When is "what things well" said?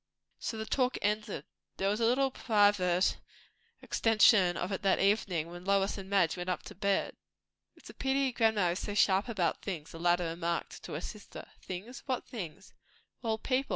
12.17-13.37